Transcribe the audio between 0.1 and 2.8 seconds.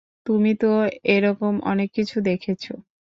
তুমি তো এরকম অনেক কিছু দেখেছ।